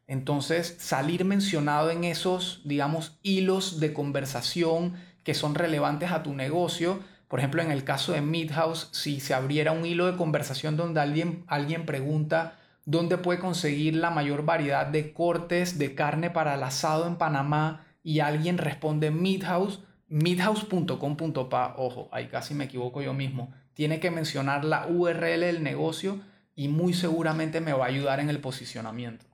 Entonces, 0.07 0.77
salir 0.79 1.25
mencionado 1.25 1.91
en 1.91 2.05
esos, 2.05 2.61
digamos, 2.65 3.19
hilos 3.23 3.81
de 3.81 3.93
conversación 3.93 4.95
que 5.25 5.35
son 5.35 5.55
relevantes 5.55 6.11
a 6.11 6.23
tu 6.23 6.35
negocio. 6.35 7.01
Por 7.29 7.39
ejemplo, 7.39 7.63
en 7.63 7.71
el 7.71 7.85
caso 7.85 8.13
de 8.13 8.21
Midhouse, 8.21 8.89
si 8.93 9.21
se 9.21 9.35
abriera 9.35 9.73
un 9.73 9.87
hilo 9.87 10.07
de 10.07 10.17
conversación 10.17 10.77
donde 10.77 11.01
alguien, 11.01 11.45
alguien 11.47 11.87
pregunta 11.87 12.59
dónde 12.85 13.19
puede 13.19 13.39
conseguir 13.39 13.97
la 13.97 14.11
mayor 14.11 14.45
variedad 14.45 14.87
de 14.87 15.13
cortes 15.13 15.79
de 15.79 15.95
carne 15.95 16.31
para 16.31 16.55
el 16.55 16.63
asado 16.63 17.07
en 17.07 17.17
Panamá 17.17 17.87
y 18.03 18.21
alguien 18.21 18.59
responde 18.59 19.11
Midhouse, 19.11 19.81
midhouse.com.pa, 20.09 21.75
ojo, 21.79 22.09
ahí 22.13 22.27
casi 22.27 22.55
me 22.55 22.65
equivoco 22.65 23.01
yo 23.01 23.15
mismo, 23.15 23.53
tiene 23.75 24.01
que 24.01 24.11
mencionar 24.11 24.65
la 24.65 24.87
URL 24.89 25.41
del 25.41 25.63
negocio 25.63 26.21
y 26.55 26.69
muy 26.69 26.93
seguramente 26.93 27.61
me 27.61 27.73
va 27.73 27.85
a 27.85 27.89
ayudar 27.89 28.21
en 28.21 28.29
el 28.29 28.41
posicionamiento. 28.41 29.32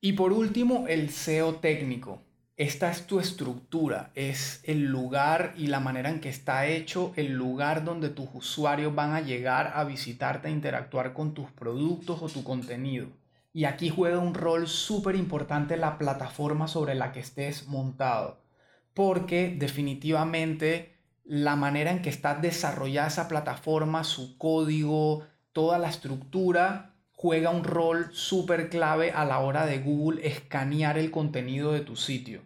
Y 0.00 0.12
por 0.12 0.32
último, 0.32 0.86
el 0.86 1.10
SEO 1.10 1.56
técnico. 1.56 2.22
Esta 2.56 2.90
es 2.90 3.06
tu 3.06 3.18
estructura, 3.18 4.10
es 4.14 4.60
el 4.64 4.84
lugar 4.84 5.54
y 5.56 5.66
la 5.68 5.80
manera 5.80 6.08
en 6.08 6.20
que 6.20 6.28
está 6.28 6.66
hecho, 6.66 7.12
el 7.16 7.32
lugar 7.32 7.84
donde 7.84 8.08
tus 8.08 8.28
usuarios 8.32 8.94
van 8.94 9.12
a 9.14 9.20
llegar 9.20 9.72
a 9.74 9.82
visitarte, 9.84 10.48
a 10.48 10.52
interactuar 10.52 11.14
con 11.14 11.34
tus 11.34 11.50
productos 11.50 12.22
o 12.22 12.28
tu 12.28 12.44
contenido. 12.44 13.08
Y 13.52 13.64
aquí 13.64 13.90
juega 13.90 14.18
un 14.18 14.34
rol 14.34 14.68
súper 14.68 15.16
importante 15.16 15.76
la 15.76 15.98
plataforma 15.98 16.68
sobre 16.68 16.94
la 16.94 17.10
que 17.12 17.20
estés 17.20 17.66
montado, 17.66 18.40
porque 18.94 19.56
definitivamente 19.58 20.96
la 21.24 21.56
manera 21.56 21.90
en 21.90 22.02
que 22.02 22.10
está 22.10 22.36
desarrollada 22.36 23.08
esa 23.08 23.26
plataforma, 23.28 24.04
su 24.04 24.38
código, 24.38 25.26
toda 25.52 25.78
la 25.78 25.88
estructura, 25.88 26.97
juega 27.20 27.50
un 27.50 27.64
rol 27.64 28.10
súper 28.12 28.70
clave 28.70 29.10
a 29.10 29.24
la 29.24 29.40
hora 29.40 29.66
de 29.66 29.80
Google 29.80 30.24
escanear 30.24 30.98
el 30.98 31.10
contenido 31.10 31.72
de 31.72 31.80
tu 31.80 31.96
sitio. 31.96 32.42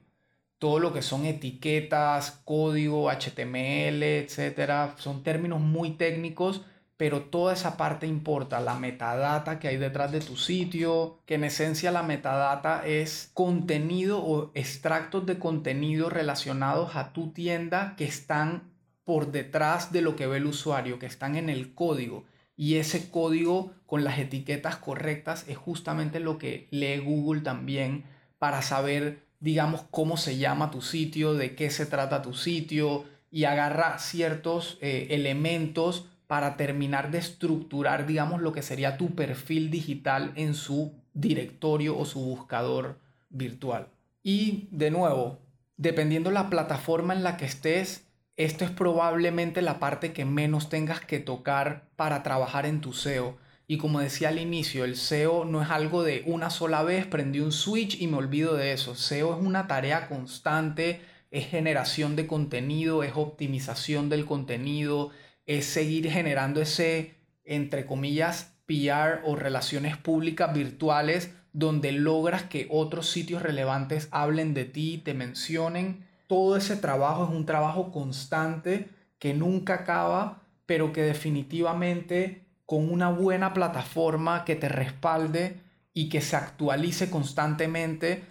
Todo 0.56 0.78
lo 0.78 0.94
que 0.94 1.02
son 1.02 1.26
etiquetas, 1.26 2.40
código, 2.46 3.10
HTML, 3.10 4.02
etcétera, 4.02 4.94
son 4.96 5.22
términos 5.22 5.60
muy 5.60 5.90
técnicos, 5.90 6.62
pero 6.96 7.24
toda 7.24 7.52
esa 7.52 7.76
parte 7.76 8.06
importa, 8.06 8.60
la 8.60 8.76
metadata 8.76 9.58
que 9.58 9.68
hay 9.68 9.76
detrás 9.76 10.10
de 10.10 10.20
tu 10.20 10.38
sitio, 10.38 11.18
que 11.26 11.34
en 11.34 11.44
esencia 11.44 11.90
la 11.90 12.02
metadata 12.02 12.86
es 12.86 13.30
contenido 13.34 14.24
o 14.24 14.52
extractos 14.54 15.26
de 15.26 15.38
contenido 15.38 16.08
relacionados 16.08 16.96
a 16.96 17.12
tu 17.12 17.30
tienda 17.34 17.92
que 17.98 18.04
están 18.04 18.72
por 19.04 19.32
detrás 19.32 19.92
de 19.92 20.00
lo 20.00 20.16
que 20.16 20.26
ve 20.26 20.38
el 20.38 20.46
usuario, 20.46 20.98
que 20.98 21.04
están 21.06 21.36
en 21.36 21.50
el 21.50 21.74
código 21.74 22.24
y 22.56 22.76
ese 22.76 23.10
código 23.10 23.72
con 23.86 24.04
las 24.04 24.18
etiquetas 24.18 24.76
correctas 24.76 25.44
es 25.48 25.56
justamente 25.56 26.20
lo 26.20 26.38
que 26.38 26.68
lee 26.70 26.98
Google 26.98 27.40
también 27.40 28.04
para 28.38 28.62
saber, 28.62 29.22
digamos, 29.40 29.82
cómo 29.90 30.16
se 30.16 30.38
llama 30.38 30.70
tu 30.70 30.82
sitio, 30.82 31.34
de 31.34 31.54
qué 31.54 31.70
se 31.70 31.86
trata 31.86 32.22
tu 32.22 32.34
sitio 32.34 33.04
y 33.30 33.44
agarra 33.44 33.98
ciertos 33.98 34.78
eh, 34.80 35.08
elementos 35.10 36.06
para 36.26 36.56
terminar 36.56 37.10
de 37.10 37.18
estructurar, 37.18 38.06
digamos, 38.06 38.40
lo 38.40 38.52
que 38.52 38.62
sería 38.62 38.96
tu 38.96 39.14
perfil 39.14 39.70
digital 39.70 40.32
en 40.34 40.54
su 40.54 40.94
directorio 41.14 41.98
o 41.98 42.04
su 42.04 42.20
buscador 42.20 42.98
virtual. 43.28 43.88
Y 44.22 44.68
de 44.70 44.90
nuevo, 44.90 45.40
dependiendo 45.76 46.30
la 46.30 46.48
plataforma 46.48 47.12
en 47.14 47.22
la 47.22 47.36
que 47.36 47.44
estés, 47.44 48.06
esto 48.36 48.64
es 48.64 48.70
probablemente 48.70 49.62
la 49.62 49.78
parte 49.78 50.12
que 50.12 50.24
menos 50.24 50.68
tengas 50.68 51.00
que 51.00 51.20
tocar 51.20 51.88
para 51.96 52.22
trabajar 52.22 52.66
en 52.66 52.80
tu 52.80 52.92
SEO. 52.92 53.36
Y 53.66 53.78
como 53.78 54.00
decía 54.00 54.28
al 54.28 54.38
inicio, 54.38 54.84
el 54.84 54.96
SEO 54.96 55.44
no 55.44 55.62
es 55.62 55.70
algo 55.70 56.02
de 56.02 56.22
una 56.26 56.50
sola 56.50 56.82
vez, 56.82 57.06
prendí 57.06 57.40
un 57.40 57.52
switch 57.52 58.00
y 58.00 58.06
me 58.06 58.16
olvido 58.16 58.54
de 58.54 58.72
eso. 58.72 58.94
SEO 58.94 59.34
es 59.34 59.44
una 59.44 59.66
tarea 59.66 60.08
constante, 60.08 61.00
es 61.30 61.46
generación 61.46 62.16
de 62.16 62.26
contenido, 62.26 63.02
es 63.02 63.12
optimización 63.14 64.08
del 64.08 64.26
contenido, 64.26 65.10
es 65.46 65.66
seguir 65.66 66.10
generando 66.10 66.60
ese, 66.60 67.14
entre 67.44 67.86
comillas, 67.86 68.54
PR 68.66 69.20
o 69.24 69.36
relaciones 69.36 69.96
públicas 69.96 70.52
virtuales 70.54 71.34
donde 71.52 71.92
logras 71.92 72.44
que 72.44 72.66
otros 72.70 73.10
sitios 73.10 73.42
relevantes 73.42 74.08
hablen 74.10 74.54
de 74.54 74.64
ti, 74.64 75.00
te 75.04 75.14
mencionen 75.14 76.06
todo 76.32 76.56
ese 76.56 76.78
trabajo 76.78 77.24
es 77.24 77.30
un 77.30 77.44
trabajo 77.44 77.92
constante 77.92 78.88
que 79.18 79.34
nunca 79.34 79.74
acaba, 79.74 80.40
pero 80.64 80.90
que 80.90 81.02
definitivamente 81.02 82.46
con 82.64 82.90
una 82.90 83.10
buena 83.10 83.52
plataforma 83.52 84.46
que 84.46 84.56
te 84.56 84.70
respalde 84.70 85.60
y 85.92 86.08
que 86.08 86.22
se 86.22 86.36
actualice 86.36 87.10
constantemente, 87.10 88.24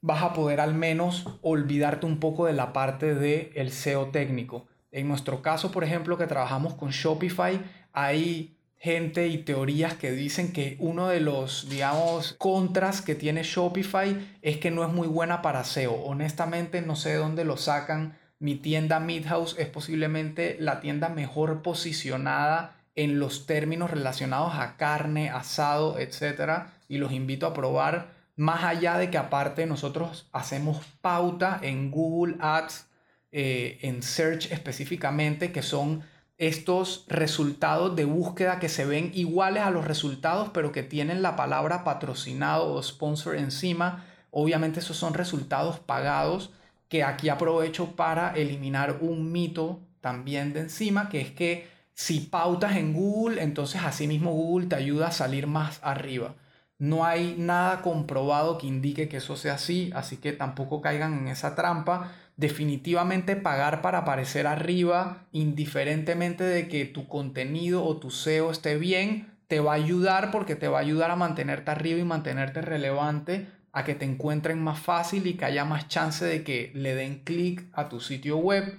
vas 0.00 0.22
a 0.22 0.34
poder 0.34 0.60
al 0.60 0.72
menos 0.72 1.26
olvidarte 1.42 2.06
un 2.06 2.20
poco 2.20 2.46
de 2.46 2.52
la 2.52 2.72
parte 2.72 3.16
del 3.16 3.50
el 3.56 3.72
SEO 3.72 4.12
técnico. 4.12 4.68
En 4.92 5.08
nuestro 5.08 5.42
caso, 5.42 5.72
por 5.72 5.82
ejemplo, 5.82 6.16
que 6.16 6.28
trabajamos 6.28 6.74
con 6.74 6.90
Shopify, 6.90 7.60
hay 7.92 8.56
gente 8.78 9.26
y 9.26 9.38
teorías 9.38 9.94
que 9.94 10.12
dicen 10.12 10.52
que 10.52 10.76
uno 10.78 11.08
de 11.08 11.20
los, 11.20 11.68
digamos, 11.68 12.34
contras 12.38 13.02
que 13.02 13.14
tiene 13.14 13.42
Shopify 13.42 14.38
es 14.42 14.58
que 14.58 14.70
no 14.70 14.84
es 14.84 14.92
muy 14.92 15.08
buena 15.08 15.42
para 15.42 15.64
SEO. 15.64 15.94
Honestamente, 15.94 16.80
no 16.82 16.94
sé 16.94 17.10
de 17.10 17.16
dónde 17.16 17.44
lo 17.44 17.56
sacan. 17.56 18.16
Mi 18.38 18.54
tienda 18.54 19.00
Midhouse 19.00 19.56
es 19.58 19.66
posiblemente 19.66 20.56
la 20.60 20.80
tienda 20.80 21.08
mejor 21.08 21.62
posicionada 21.62 22.76
en 22.94 23.18
los 23.18 23.46
términos 23.46 23.90
relacionados 23.90 24.54
a 24.54 24.76
carne, 24.76 25.30
asado, 25.30 25.98
etc. 25.98 26.66
Y 26.88 26.98
los 26.98 27.12
invito 27.12 27.46
a 27.46 27.54
probar. 27.54 28.16
Más 28.36 28.62
allá 28.62 28.96
de 28.96 29.10
que 29.10 29.18
aparte 29.18 29.66
nosotros 29.66 30.28
hacemos 30.32 30.84
pauta 31.00 31.58
en 31.62 31.90
Google 31.90 32.36
Ads, 32.38 32.86
eh, 33.32 33.80
en 33.82 34.04
Search 34.04 34.52
específicamente, 34.52 35.50
que 35.50 35.62
son 35.62 36.04
estos 36.38 37.04
resultados 37.08 37.96
de 37.96 38.04
búsqueda 38.04 38.60
que 38.60 38.68
se 38.68 38.86
ven 38.86 39.10
iguales 39.14 39.64
a 39.64 39.70
los 39.70 39.84
resultados, 39.84 40.50
pero 40.54 40.72
que 40.72 40.84
tienen 40.84 41.20
la 41.20 41.36
palabra 41.36 41.84
patrocinado 41.84 42.72
o 42.72 42.82
sponsor 42.82 43.36
encima. 43.36 44.04
Obviamente 44.30 44.80
esos 44.80 44.96
son 44.96 45.14
resultados 45.14 45.80
pagados 45.80 46.50
que 46.88 47.02
aquí 47.02 47.28
aprovecho 47.28 47.96
para 47.96 48.32
eliminar 48.34 48.98
un 49.00 49.30
mito 49.32 49.80
también 50.00 50.52
de 50.52 50.60
encima, 50.60 51.08
que 51.08 51.20
es 51.20 51.30
que 51.32 51.68
si 51.92 52.20
pautas 52.20 52.76
en 52.76 52.94
Google, 52.94 53.42
entonces 53.42 53.82
asimismo 53.82 54.32
Google 54.32 54.68
te 54.68 54.76
ayuda 54.76 55.08
a 55.08 55.12
salir 55.12 55.48
más 55.48 55.80
arriba. 55.82 56.36
No 56.78 57.04
hay 57.04 57.34
nada 57.36 57.82
comprobado 57.82 58.56
que 58.56 58.68
indique 58.68 59.08
que 59.08 59.16
eso 59.16 59.36
sea 59.36 59.54
así, 59.54 59.90
así 59.94 60.18
que 60.18 60.32
tampoco 60.32 60.80
caigan 60.80 61.18
en 61.18 61.28
esa 61.28 61.56
trampa. 61.56 62.12
Definitivamente 62.38 63.34
pagar 63.34 63.82
para 63.82 63.98
aparecer 63.98 64.46
arriba, 64.46 65.26
indiferentemente 65.32 66.44
de 66.44 66.68
que 66.68 66.84
tu 66.84 67.08
contenido 67.08 67.84
o 67.84 67.96
tu 67.96 68.12
SEO 68.12 68.52
esté 68.52 68.76
bien, 68.76 69.34
te 69.48 69.58
va 69.58 69.72
a 69.72 69.74
ayudar 69.74 70.30
porque 70.30 70.54
te 70.54 70.68
va 70.68 70.78
a 70.78 70.82
ayudar 70.82 71.10
a 71.10 71.16
mantenerte 71.16 71.72
arriba 71.72 71.98
y 71.98 72.04
mantenerte 72.04 72.62
relevante, 72.62 73.48
a 73.72 73.82
que 73.82 73.96
te 73.96 74.04
encuentren 74.04 74.62
más 74.62 74.78
fácil 74.78 75.26
y 75.26 75.34
que 75.34 75.46
haya 75.46 75.64
más 75.64 75.88
chance 75.88 76.24
de 76.24 76.44
que 76.44 76.70
le 76.74 76.94
den 76.94 77.24
clic 77.24 77.66
a 77.72 77.88
tu 77.88 77.98
sitio 77.98 78.36
web. 78.36 78.78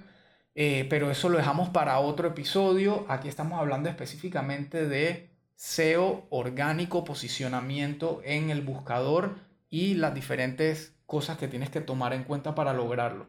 Eh, 0.54 0.86
pero 0.88 1.10
eso 1.10 1.28
lo 1.28 1.36
dejamos 1.36 1.68
para 1.68 1.98
otro 1.98 2.28
episodio. 2.28 3.04
Aquí 3.10 3.28
estamos 3.28 3.60
hablando 3.60 3.90
específicamente 3.90 4.88
de 4.88 5.28
SEO 5.56 6.26
orgánico, 6.30 7.04
posicionamiento 7.04 8.22
en 8.24 8.48
el 8.48 8.62
buscador 8.62 9.36
y 9.68 9.96
las 9.96 10.14
diferentes 10.14 10.94
cosas 11.04 11.36
que 11.36 11.46
tienes 11.46 11.68
que 11.68 11.82
tomar 11.82 12.14
en 12.14 12.24
cuenta 12.24 12.54
para 12.54 12.72
lograrlo. 12.72 13.26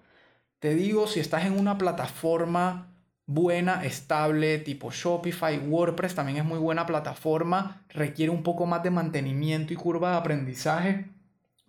Te 0.62 0.76
digo, 0.76 1.08
si 1.08 1.20
estás 1.20 1.46
en 1.46 1.58
una 1.60 1.80
plataforma 1.80 2.94
buena, 3.26 3.84
estable, 3.84 4.60
tipo 4.60 4.92
Shopify, 4.92 5.58
WordPress 5.58 6.14
también 6.14 6.38
es 6.38 6.46
muy 6.46 6.60
buena 6.60 6.86
plataforma, 6.86 7.84
requiere 7.90 8.30
un 8.30 8.44
poco 8.44 8.68
más 8.68 8.84
de 8.84 8.92
mantenimiento 8.92 9.74
y 9.74 9.76
curva 9.76 10.12
de 10.12 10.18
aprendizaje, 10.18 11.10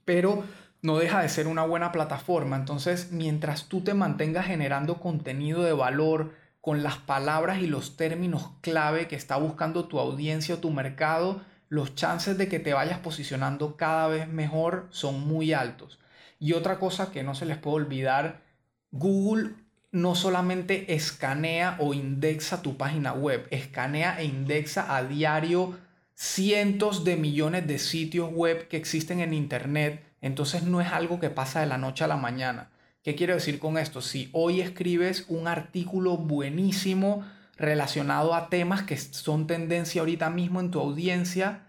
pero 0.05 0.45
no 0.83 0.99
deja 0.99 1.23
de 1.23 1.31
ser 1.31 1.47
una 1.47 1.65
buena 1.65 1.91
plataforma. 1.91 2.57
Entonces, 2.57 3.13
mientras 3.13 3.65
tú 3.71 3.81
te 3.81 3.95
mantengas 3.95 4.45
generando 4.45 5.01
contenido 5.01 5.63
de 5.63 5.73
valor, 5.73 6.35
con 6.61 6.83
las 6.83 6.99
palabras 6.99 7.63
y 7.63 7.69
los 7.69 7.97
términos 7.97 8.51
clave 8.61 9.09
que 9.09 9.17
está 9.17 9.39
buscando 9.39 9.87
tu 9.87 10.01
audiencia 10.01 10.57
o 10.57 10.59
tu 10.59 10.71
mercado, 10.71 11.41
los 11.71 11.95
chances 11.95 12.37
de 12.37 12.47
que 12.47 12.59
te 12.59 12.75
vayas 12.75 12.99
posicionando 12.99 13.79
cada 13.79 14.09
vez 14.09 14.29
mejor 14.29 14.89
son 14.91 15.27
muy 15.27 15.55
altos. 15.55 15.99
Y 16.39 16.53
otra 16.53 16.79
cosa 16.79 17.11
que 17.11 17.23
no 17.23 17.35
se 17.35 17.47
les 17.47 17.57
puede 17.57 17.77
olvidar, 17.77 18.52
Google 18.93 19.55
no 19.91 20.15
solamente 20.15 20.95
escanea 20.95 21.77
o 21.79 21.93
indexa 21.93 22.63
tu 22.63 22.77
página 22.77 23.13
web, 23.13 23.47
escanea 23.51 24.21
e 24.21 24.25
indexa 24.25 24.97
a 24.97 25.03
diario 25.05 25.77
cientos 26.15 27.03
de 27.05 27.17
millones 27.17 27.67
de 27.67 27.79
sitios 27.79 28.31
web 28.33 28.69
que 28.69 28.77
existen 28.77 29.21
en 29.21 29.35
Internet. 29.35 30.03
Entonces 30.21 30.63
no 30.63 30.81
es 30.81 30.93
algo 30.93 31.19
que 31.19 31.31
pasa 31.31 31.61
de 31.61 31.67
la 31.67 31.79
noche 31.79 32.05
a 32.05 32.07
la 32.07 32.17
mañana. 32.17 32.71
¿Qué 33.03 33.17
quiero 33.17 33.35
decir 33.35 33.59
con 33.59 33.77
esto? 33.77 34.01
Si 34.01 34.31
hoy 34.33 34.61
escribes 34.61 35.25
un 35.29 35.49
artículo 35.49 36.17
buenísimo 36.17 37.25
relacionado 37.57 38.35
a 38.35 38.49
temas 38.49 38.83
que 38.83 38.97
son 38.97 39.47
tendencia 39.47 40.03
ahorita 40.03 40.31
mismo 40.31 40.61
en 40.61 40.71
tu 40.71 40.81
audiencia, 40.81 41.63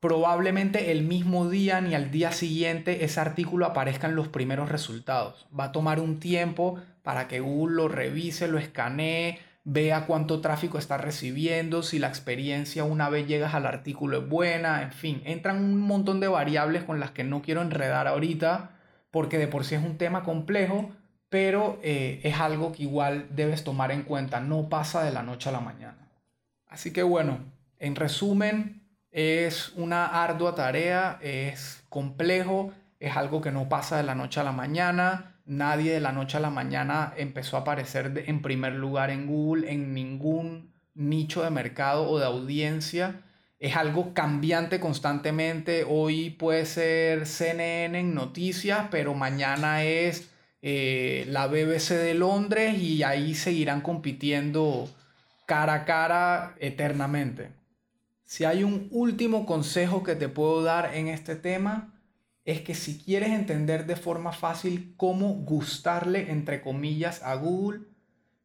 probablemente 0.00 0.92
el 0.92 1.02
mismo 1.02 1.48
día 1.48 1.80
ni 1.80 1.94
al 1.94 2.10
día 2.10 2.32
siguiente 2.32 3.04
ese 3.04 3.20
artículo 3.20 3.66
aparezca 3.66 4.06
en 4.06 4.16
los 4.16 4.28
primeros 4.28 4.68
resultados. 4.68 5.46
Va 5.58 5.64
a 5.64 5.72
tomar 5.72 6.00
un 6.00 6.20
tiempo 6.20 6.80
para 7.02 7.28
que 7.28 7.40
Google 7.40 7.76
lo 7.76 7.88
revise, 7.88 8.48
lo 8.48 8.58
escanee, 8.58 9.38
vea 9.64 10.06
cuánto 10.06 10.40
tráfico 10.40 10.78
está 10.78 10.96
recibiendo, 10.98 11.82
si 11.82 11.98
la 11.98 12.08
experiencia 12.08 12.84
una 12.84 13.08
vez 13.10 13.26
llegas 13.26 13.54
al 13.54 13.66
artículo 13.66 14.18
es 14.18 14.28
buena, 14.28 14.82
en 14.82 14.92
fin, 14.92 15.22
entran 15.24 15.62
un 15.62 15.78
montón 15.78 16.20
de 16.20 16.28
variables 16.28 16.84
con 16.84 17.00
las 17.00 17.10
que 17.10 17.24
no 17.24 17.42
quiero 17.42 17.62
enredar 17.62 18.06
ahorita 18.06 18.70
porque 19.10 19.38
de 19.38 19.48
por 19.48 19.64
sí 19.64 19.74
es 19.74 19.82
un 19.82 19.98
tema 19.98 20.22
complejo, 20.22 20.90
pero 21.28 21.78
eh, 21.82 22.20
es 22.22 22.38
algo 22.40 22.72
que 22.72 22.84
igual 22.84 23.26
debes 23.30 23.64
tomar 23.64 23.90
en 23.90 24.02
cuenta, 24.02 24.40
no 24.40 24.68
pasa 24.68 25.02
de 25.02 25.12
la 25.12 25.22
noche 25.22 25.48
a 25.48 25.52
la 25.52 25.60
mañana. 25.60 26.08
Así 26.66 26.92
que 26.92 27.02
bueno, 27.02 27.38
en 27.78 27.96
resumen, 27.96 28.87
es 29.12 29.72
una 29.76 30.06
ardua 30.22 30.54
tarea, 30.54 31.18
es 31.22 31.84
complejo, 31.88 32.72
es 33.00 33.16
algo 33.16 33.40
que 33.40 33.50
no 33.50 33.68
pasa 33.68 33.96
de 33.96 34.02
la 34.02 34.14
noche 34.14 34.40
a 34.40 34.44
la 34.44 34.52
mañana, 34.52 35.36
nadie 35.46 35.92
de 35.92 36.00
la 36.00 36.12
noche 36.12 36.36
a 36.36 36.40
la 36.40 36.50
mañana 36.50 37.14
empezó 37.16 37.56
a 37.56 37.60
aparecer 37.60 38.24
en 38.26 38.42
primer 38.42 38.74
lugar 38.74 39.10
en 39.10 39.26
Google, 39.26 39.72
en 39.72 39.94
ningún 39.94 40.72
nicho 40.94 41.42
de 41.42 41.50
mercado 41.50 42.08
o 42.08 42.18
de 42.18 42.26
audiencia 42.26 43.22
es 43.58 43.76
algo 43.76 44.14
cambiante 44.14 44.78
constantemente. 44.80 45.84
Hoy 45.88 46.30
puede 46.30 46.64
ser 46.66 47.26
CNN 47.26 47.98
en 47.98 48.14
noticias, 48.14 48.86
pero 48.90 49.14
mañana 49.14 49.82
es 49.84 50.30
eh, 50.62 51.24
la 51.28 51.46
BBC 51.48 51.90
de 51.94 52.14
Londres 52.14 52.78
y 52.78 53.02
ahí 53.02 53.34
seguirán 53.34 53.80
compitiendo 53.80 54.88
cara 55.46 55.74
a 55.74 55.84
cara 55.84 56.54
eternamente. 56.60 57.50
Si 58.28 58.44
hay 58.44 58.62
un 58.62 58.88
último 58.90 59.46
consejo 59.46 60.02
que 60.02 60.14
te 60.14 60.28
puedo 60.28 60.62
dar 60.62 60.94
en 60.94 61.08
este 61.08 61.34
tema, 61.34 61.94
es 62.44 62.60
que 62.60 62.74
si 62.74 62.98
quieres 62.98 63.30
entender 63.30 63.86
de 63.86 63.96
forma 63.96 64.32
fácil 64.32 64.92
cómo 64.98 65.32
gustarle, 65.32 66.30
entre 66.30 66.60
comillas, 66.60 67.22
a 67.22 67.36
Google, 67.36 67.86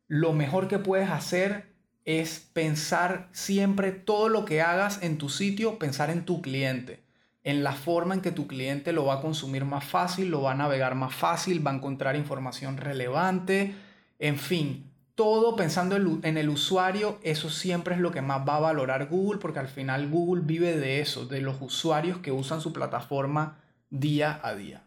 lo 0.07 0.31
mejor 0.31 0.69
que 0.69 0.79
puedes 0.79 1.09
hacer 1.09 1.73
es 2.05 2.39
pensar 2.53 3.27
siempre 3.33 3.91
todo 3.91 4.29
lo 4.29 4.45
que 4.45 4.61
hagas 4.61 5.03
en 5.03 5.17
tu 5.17 5.27
sitio, 5.27 5.77
pensar 5.79 6.09
en 6.09 6.23
tu 6.23 6.41
cliente, 6.41 7.03
en 7.43 7.61
la 7.61 7.73
forma 7.73 8.13
en 8.13 8.21
que 8.21 8.31
tu 8.31 8.47
cliente 8.47 8.93
lo 8.93 9.03
va 9.03 9.15
a 9.15 9.21
consumir 9.21 9.65
más 9.65 9.83
fácil, 9.83 10.29
lo 10.29 10.43
va 10.43 10.53
a 10.53 10.55
navegar 10.55 10.95
más 10.95 11.13
fácil, 11.13 11.65
va 11.65 11.71
a 11.71 11.75
encontrar 11.75 12.15
información 12.15 12.77
relevante, 12.77 13.75
en 14.17 14.37
fin, 14.37 14.92
todo 15.15 15.55
pensando 15.55 15.95
en 15.95 16.37
el 16.37 16.49
usuario, 16.49 17.19
eso 17.23 17.49
siempre 17.49 17.95
es 17.95 18.01
lo 18.01 18.11
que 18.11 18.21
más 18.21 18.47
va 18.47 18.57
a 18.57 18.61
valorar 18.61 19.07
Google, 19.07 19.39
porque 19.39 19.59
al 19.59 19.67
final 19.67 20.09
Google 20.09 20.43
vive 20.45 20.75
de 20.77 21.01
eso, 21.01 21.25
de 21.25 21.41
los 21.41 21.61
usuarios 21.61 22.17
que 22.17 22.31
usan 22.31 22.61
su 22.61 22.73
plataforma 22.73 23.59
día 23.89 24.39
a 24.43 24.55
día. 24.55 24.83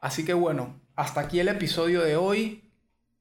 Así 0.00 0.24
que 0.24 0.34
bueno, 0.34 0.80
hasta 0.96 1.22
aquí 1.22 1.40
el 1.40 1.48
episodio 1.48 2.02
de 2.02 2.16
hoy. 2.16 2.60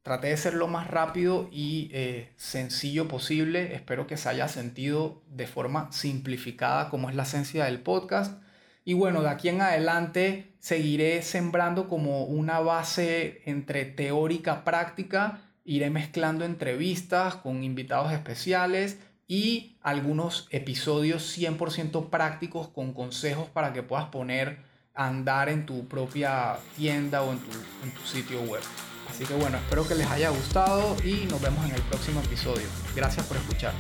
Traté 0.04 0.28
de 0.28 0.38
ser 0.38 0.54
lo 0.54 0.67
más 0.67 0.91
rápido 0.91 1.47
y 1.49 1.89
eh, 1.93 2.34
sencillo 2.36 3.08
posible. 3.08 3.73
Espero 3.73 4.06
que 4.06 4.17
se 4.17 4.28
haya 4.28 4.49
sentido 4.49 5.23
de 5.30 5.47
forma 5.47 5.89
simplificada 5.93 6.89
como 6.89 7.10
es 7.10 7.15
la 7.15 7.23
esencia 7.23 7.63
del 7.63 7.80
podcast. 7.80 8.41
Y 8.84 8.95
bueno, 8.95 9.21
de 9.21 9.30
aquí 9.30 9.47
en 9.47 9.62
adelante 9.62 10.56
seguiré 10.60 11.21
sembrando 11.21 11.88
como 11.88 12.26
una 12.26 12.60
base 12.60 13.43
entre 13.45 13.86
teórica 13.86 14.65
práctica. 14.65 15.39
Iré 15.65 15.89
mezclando 15.89 16.45
entrevistas 16.45 17.36
con 17.36 17.63
invitados 17.63 18.12
especiales 18.12 18.99
y 19.28 19.78
algunos 19.82 20.47
episodios 20.52 21.38
100% 21.38 22.10
prácticos 22.10 22.67
con 22.67 22.93
consejos 22.93 23.47
para 23.49 23.73
que 23.73 23.84
puedas 23.84 24.06
poner 24.08 24.60
a 24.93 25.08
andar 25.08 25.49
en 25.49 25.65
tu 25.65 25.88
propia 25.88 26.58
tienda 26.76 27.23
o 27.23 27.32
en 27.32 27.39
tu, 27.39 27.52
en 27.84 27.91
tu 27.91 28.02
sitio 28.02 28.41
web. 28.41 28.62
Así 29.10 29.26
que 29.26 29.34
bueno, 29.36 29.58
espero 29.58 29.88
que 29.88 29.95
les 29.95 30.08
haya 30.08 30.30
gustado 30.30 30.95
y 31.04 31.26
nos 31.26 31.41
vemos 31.41 31.65
en 31.65 31.76
el 31.76 31.82
próximo 31.84 32.21
episodio. 32.21 32.67
Gracias 32.95 33.26
por 33.26 33.38
escuchar. 33.38 33.73